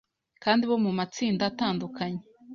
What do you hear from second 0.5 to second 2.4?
bo mu matsinda atandukanye